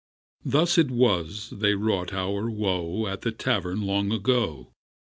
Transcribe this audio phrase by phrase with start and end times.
[0.43, 4.73] Thus it was they wrought our woe At the Tavern long ago.